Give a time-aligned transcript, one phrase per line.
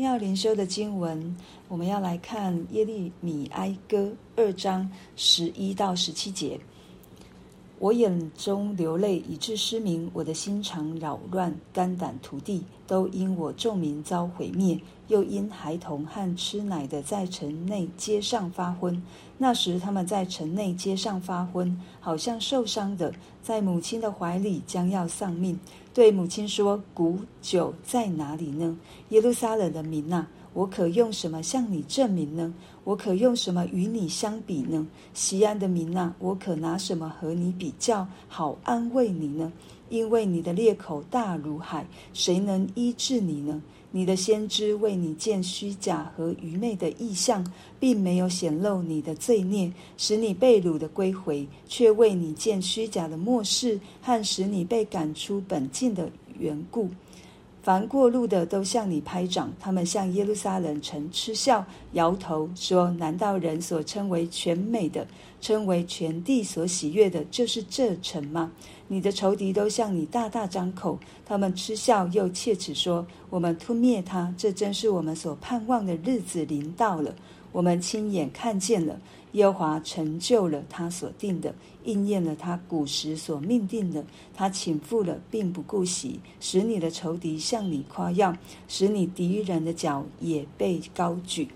[0.00, 1.36] 要灵修的经文，
[1.68, 6.58] 我们要来看耶利米哀歌二章十一到十七节。
[7.82, 19.02] 我眼中流泪，以致失明；我的心肠扰乱，肝胆涂地，都因我众民遭毁灭，又因孩童和吃奶的在城内街上发昏。
[19.36, 25.58] 那时他们在城内街上发昏，好像受伤的，在母亲的怀里将要丧命。
[25.92, 28.78] 对母亲说：“古酒在哪里呢？
[29.08, 30.24] 耶路撒冷的民哪！”
[30.54, 32.52] 我可用什么向你证明呢？
[32.84, 34.86] 我可用什么与你相比呢？
[35.14, 39.52] 西安的民啊，我可拿什么和你比较，好安慰你呢？
[39.88, 43.62] 因为你的裂口大如海，谁能医治你呢？
[43.94, 47.46] 你的先知为你见虚假和愚昧的异象，
[47.78, 56.88] 并没有显露你的罪孽，使你被掳的归回，却为你见虚假的末世和使你被赶出本境的缘故。
[57.62, 65.06] 凡过路的都向你拍掌，他们向耶路撒冷城嗤笑，摇头说：“难道人所称为全美的，
[65.40, 68.50] 称为全地所喜悦的，就是这城吗？”
[68.88, 77.14] 你的仇敌都向你大大张口，他们嗤笑又切齿说：“我们吞灭他，这真是我们所盼望的日子临到了。”
[77.52, 78.98] 我们亲眼看见了，
[79.32, 84.04] 耶和华成就了他所定的，应验了他古时所命定的。
[84.34, 88.34] 他倾覆了，并不顾惜，使你的仇敌向你夸耀，
[88.68, 91.48] 使你敌人的脚也被高举。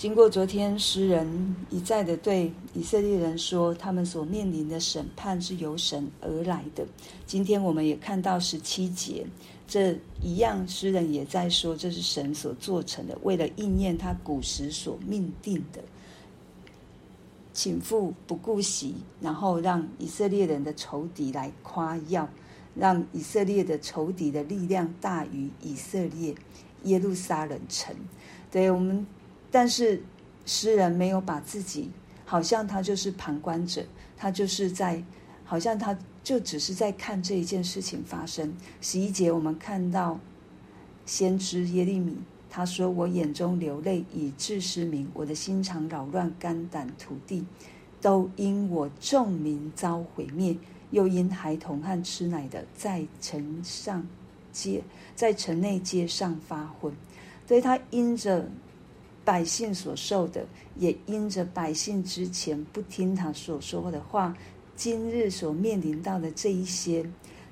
[0.00, 6.86] 经过昨天诗人一再的对以色列人说，他们所面临的审判是由神而来的。
[7.26, 9.26] 今天我们也看到十七节，
[9.68, 15.82] 这一样诗人也在说，这是神所做成的，为了应验他古时所命定的，
[17.52, 22.26] 倾覆不顾惜，然后让以色列人的仇敌来夸耀，
[22.74, 26.34] 让以色列的仇敌的力量大于以色列
[26.84, 27.94] 耶路撒冷城。
[28.50, 29.06] 对我们。
[29.50, 30.02] 但是
[30.46, 31.90] 诗人没有把自己，
[32.24, 33.84] 好像他就是旁观者，
[34.16, 35.02] 他就是在，
[35.44, 38.54] 好像他就只是在看这一件事情发生。
[38.80, 40.20] 十一节我们看到
[41.04, 42.16] 先知耶利米，
[42.48, 47.44] 他说：“我眼中流泪，以致失明；我的心肠扰乱，肝胆涂地，
[48.00, 50.56] 都因我众民遭毁灭，
[50.90, 54.06] 又因孩童和吃奶的在城上
[54.52, 54.82] 街，
[55.16, 56.94] 在城内街上发昏。”
[57.48, 58.48] 所以他因着。
[59.30, 64.36] 百姓所受的，也因着百姓之前不听他所说的话，
[64.74, 67.08] 今日所面临到的这一些，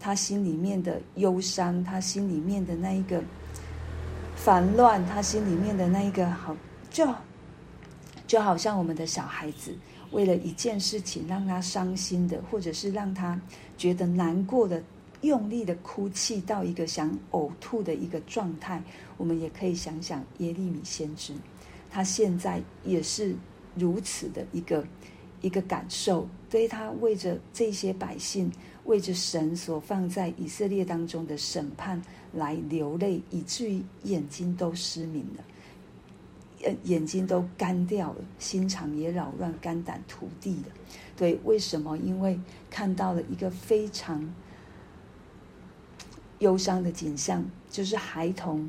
[0.00, 3.22] 他心里面的忧伤，他心里面的那一个
[4.34, 6.56] 烦乱，他心里面的那一个好，
[6.90, 7.06] 就
[8.26, 9.72] 就好像我们的小孩子，
[10.10, 13.40] 为了一件事情让他伤心的，或者是让他
[13.78, 14.82] 觉得难过的。
[15.22, 18.82] 用力的哭泣到一个想呕吐的一个状态，
[19.18, 21.34] 我们也可以想想耶利米先知，
[21.90, 23.34] 他现在也是
[23.74, 24.86] 如此的一个
[25.40, 28.50] 一个感受，所以他为着这些百姓，
[28.84, 32.00] 为着神所放在以色列当中的审判
[32.32, 40.68] 来流泪，以至于眼睛都失明了，眼睛都干掉了，心肠也扰乱，肝胆涂地了。
[41.16, 41.98] 对，为什么？
[41.98, 42.38] 因为
[42.70, 44.32] 看到了一个非常。
[46.40, 48.66] 忧伤的景象，就是孩童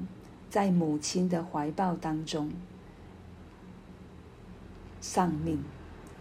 [0.50, 2.52] 在母亲的怀抱当中
[5.02, 5.62] 丧命，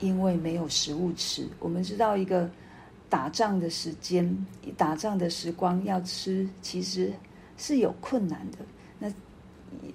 [0.01, 1.47] 因为没有食物吃。
[1.61, 2.51] 我们知道，一个
[3.09, 4.47] 打仗的时间、
[4.77, 7.13] 打仗的时光要吃，其实
[7.57, 8.59] 是有困难的。
[8.99, 9.13] 那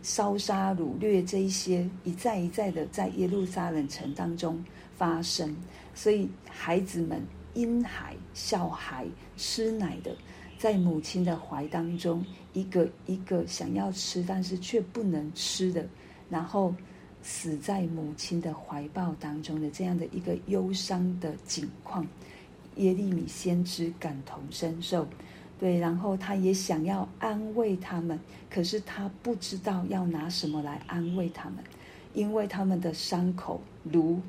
[0.02, 4.64] 烧杀掳掠这一些，一再一再的在耶路撒冷城当中
[4.96, 5.54] 发生，
[5.94, 7.22] 所以孩子们
[7.56, 10.16] 婴孩、小孩吃奶的。
[10.58, 15.86] 在母亲的怀当中，一个一个想要吃，但是却不能吃的，
[16.30, 16.74] 然后
[17.28, 22.06] 死在母亲的怀抱当中的这样的一个忧伤的景况，
[22.76, 25.08] 耶利米先知感同身受，
[25.60, 31.58] 对，然后他也想要安慰他们，可是他不知道要拿什么来安慰他们，
[32.14, 34.22] 因为他们的伤口如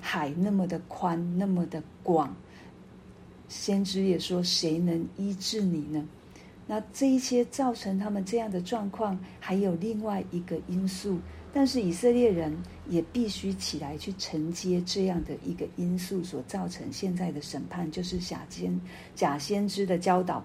[0.00, 2.34] 海那么的宽，那么的广。
[3.48, 6.04] 先知也说：“谁能医治你呢？”
[6.66, 11.20] 那这一些造成他们这样的状况，还有另外一个因素，
[11.52, 12.56] 但是以色列人
[12.88, 18.80] 也必须起来去承接这样的一个因素所造成现在的审判，就是假先
[19.14, 20.42] 假先知的教导，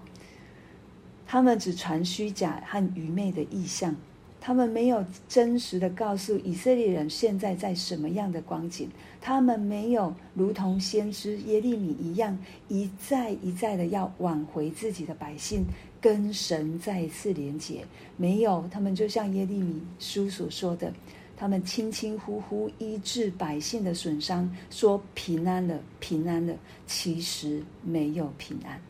[1.26, 3.96] 他们只传虚假和愚昧的意象。
[4.40, 8.88] 他们没有真实的告诉以色列人现在在什么样的光景，
[9.20, 12.38] 他们没有如同先知耶利米一样，
[12.68, 15.64] 一再一再的要挽回自己的百姓，
[16.00, 17.84] 跟神再一次连结。
[18.16, 20.92] 没有，他们就像耶利米书所说的，
[21.36, 26.54] 他们轻轻忽忽医治百姓的损伤，说平安了，平安了，
[26.86, 28.80] 其实没有平安，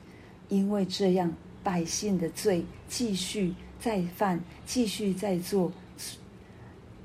[0.49, 1.33] 因为这样
[1.65, 5.73] 百姓的罪继续再犯，继续再做，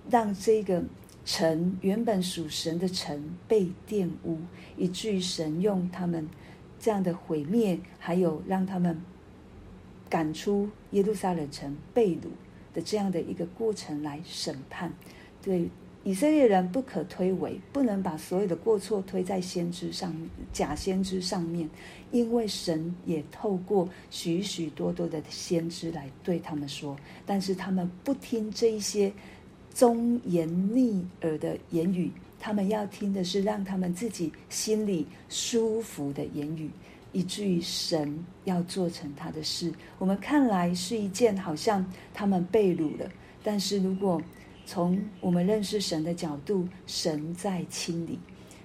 [0.09, 0.83] 让这个。
[1.25, 4.39] 城原本属神的城被玷污，
[4.75, 6.27] 以至于神用他们
[6.77, 9.01] 这样的毁灭，还有让他们
[10.09, 12.23] 赶出耶路撒冷城、被掳
[12.73, 14.91] 的这样的一个过程来审判。
[15.41, 15.69] 对
[16.03, 20.15] 以色列人不可推诿，不能把所有的过错推在先知上、
[20.51, 21.69] 假先知上面，
[22.11, 26.95] 因为神也透过许许多多的先知来对他们说，
[27.25, 29.11] 但是他们不听这一些。
[29.75, 36.69] 忠言逆耳的言语，他们要听的是让他们自己心里舒服的言语，
[37.11, 39.73] 以至于神要做成他的事。
[39.97, 41.83] 我们看来是一件好像
[42.13, 43.09] 他们被掳了，
[43.43, 44.21] 但是如果
[44.65, 48.17] 从我们认识神的角度，神在清理，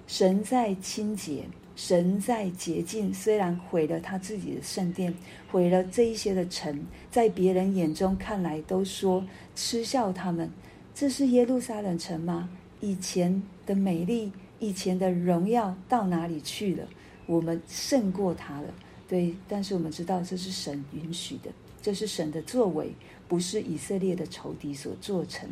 [0.07, 1.43] 神在清洁，
[1.75, 3.13] 神在洁净。
[3.13, 5.13] 虽然毁了他自己的圣殿，
[5.51, 9.25] 毁了这一些的城，在别人眼中看来都说
[9.55, 10.49] 嗤笑他们。
[10.95, 12.49] 这是耶路撒冷城吗？
[12.81, 16.87] 以前的美丽，以前的荣耀到哪里去了？
[17.25, 18.73] 我们胜过他了，
[19.07, 19.35] 对。
[19.47, 21.51] 但是我们知道这是神允许的，
[21.81, 22.91] 这是神的作为，
[23.27, 25.47] 不是以色列的仇敌所做成。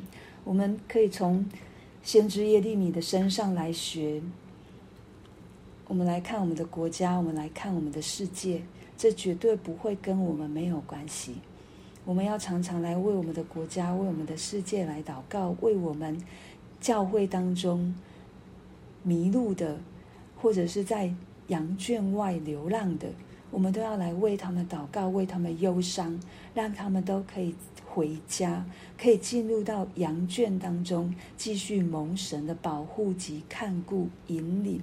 [0.48, 1.46] 我们可以从
[2.02, 4.22] 先知耶利米的身上来学。
[5.90, 8.62] 我们来看我们的国家，我们来看我们的世界，
[8.98, 11.36] 这绝对不会跟我们没有关系。
[12.06, 16.18] 我们要常常来为我们的国家、为我们的世界来祷告，为我们
[16.80, 17.94] 教会当中
[19.04, 19.78] 迷路的，
[20.42, 21.14] 或者是在
[21.48, 23.10] 羊圈外流浪的，
[23.50, 26.20] 我们都要来为他们祷告，为他们忧伤，
[26.54, 27.56] 让他们都可以
[27.86, 28.66] 回家，
[28.98, 34.82] 可以进入到羊圈当中，继续蒙神的保护及看顾引领。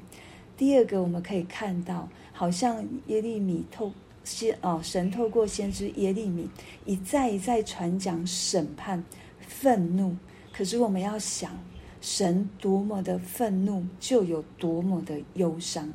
[0.56, 3.92] 第二个，我们可以看到，好像耶利米透。
[4.24, 6.48] 先哦，神透过先知耶利米
[6.86, 9.04] 一再一再传讲审判、
[9.38, 10.16] 愤怒。
[10.50, 11.52] 可是我们要想，
[12.00, 15.92] 神多么的愤怒，就有多么的忧伤。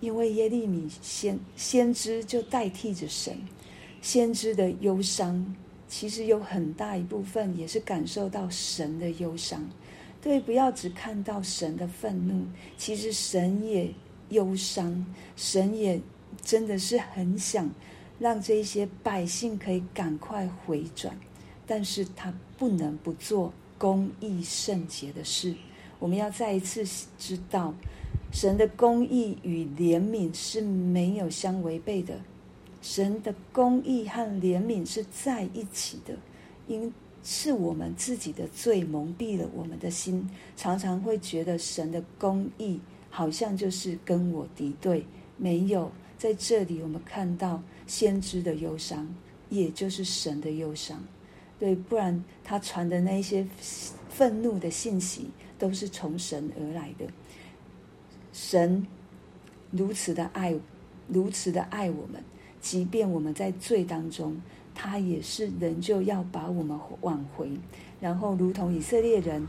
[0.00, 3.36] 因为耶利米先先知就代替着神，
[4.02, 5.54] 先知的忧伤
[5.86, 9.68] 其实有很大一部分也是感受到神的忧伤。
[10.20, 13.92] 对，不要只看到神的愤怒，其实神也
[14.30, 15.06] 忧伤，
[15.36, 16.00] 神也。
[16.42, 17.68] 真的是很想
[18.20, 21.14] 让这些百姓可以赶快回转，
[21.66, 25.52] 但是他不能不做公义圣洁的事。
[25.98, 26.86] 我们要再一次
[27.18, 27.74] 知道，
[28.32, 32.18] 神的公义与怜悯是没有相违背的，
[32.80, 36.14] 神的公义和怜悯是在一起的。
[36.66, 36.92] 因
[37.22, 42.80] 是我们自己的罪蒙蔽了我们的心，常常会觉得神的公义
[43.10, 45.04] 好像就是跟我敌对，
[45.36, 45.90] 没有。
[46.16, 49.08] 在这里，我们看到先知的忧伤，
[49.48, 51.02] 也就是神的忧伤。
[51.58, 53.46] 对，不然他传的那些
[54.08, 55.28] 愤怒的信息，
[55.58, 57.04] 都是从神而来的。
[58.32, 58.86] 神
[59.70, 60.54] 如此的爱，
[61.08, 62.22] 如此的爱我们，
[62.60, 64.40] 即便我们在罪当中，
[64.74, 67.50] 他也是仍旧要把我们挽回。
[68.00, 69.46] 然后，如同以色列人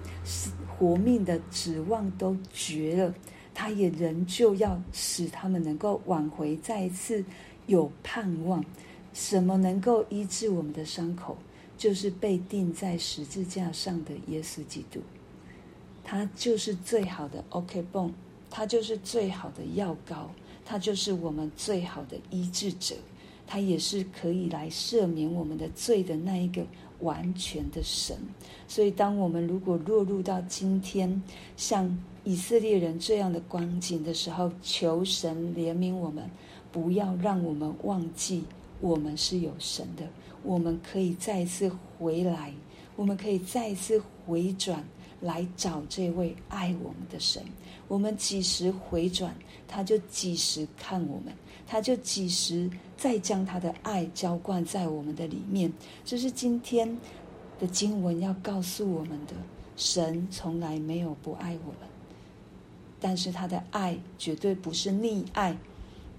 [0.68, 3.14] 活命的指望都绝了。
[3.54, 7.24] 他也仍旧要使他们能够挽回，再一次
[7.68, 8.64] 有盼望。
[9.14, 11.38] 什么能够医治我们的伤口？
[11.78, 15.02] 就是被钉在十字架上的耶稣基督。
[16.02, 18.14] 他就是最好的 OK 绷，
[18.52, 20.30] 他就是最好的药膏，
[20.64, 22.94] 他就是我们最好的医治者。
[23.48, 26.64] 他也是可以来赦免我们的罪的那一个
[27.00, 28.16] 完全的神。
[28.66, 31.22] 所以，当我们如果落入到今天，
[31.58, 36.30] 像以色列人这样的光景的时候，求神怜悯我们，
[36.72, 38.46] 不要让我们忘记
[38.80, 40.08] 我们是有神的。
[40.44, 42.54] 我们可以再一次回来，
[42.96, 44.82] 我们可以再一次回转
[45.22, 47.42] 来找这位爱我们的神。
[47.88, 49.34] 我们几时回转，
[49.68, 51.34] 他就几时看我们，
[51.68, 55.72] 他就几时再将他的爱浇灌在我们的里面。
[56.04, 56.98] 这是今天
[57.60, 59.34] 的经文要告诉我们的：
[59.76, 61.90] 神从来没有不爱我们。
[63.00, 65.58] 但是他的爱绝对不是溺爱，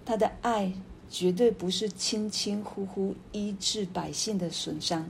[0.04, 0.71] 他的爱
[1.09, 5.09] 绝对不是轻轻忽忽医治百姓的损伤，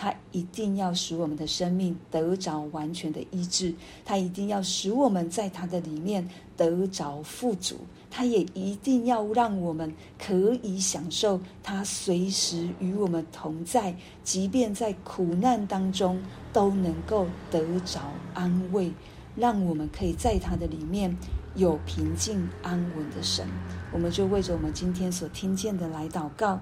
[0.00, 6.26] 他一定要使我们的生命得着完全的医治，他一定要使我们在他的里面
[6.56, 7.76] 得着富足，
[8.10, 16.18] 他也一定要让我们可以享受他随时与我们同在，即便在苦难当中
[16.50, 18.00] 都能够得着
[18.32, 18.90] 安慰，
[19.36, 21.14] 让我们可以在他的里面
[21.56, 23.46] 有平静安稳的神。
[23.92, 26.58] 我们就为着我们今天所听见的来祷告，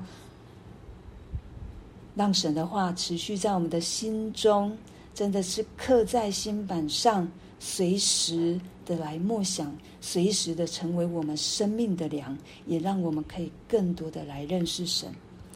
[2.18, 4.76] 让神的话持续在我们的心中，
[5.14, 7.30] 真的是刻在心板上。
[7.60, 15.08] 随时的来默想，随时的成为我们生命的粮，也让我们可以更多的来认识神。